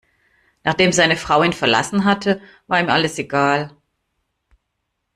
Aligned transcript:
Nachdem 0.63 0.91
seine 0.93 1.15
Frau 1.15 1.43
ihn 1.43 1.53
verlassen 1.53 2.05
hatte, 2.05 2.41
war 2.65 2.79
ihm 2.79 2.89
alles 2.89 3.19
egal. 3.19 3.69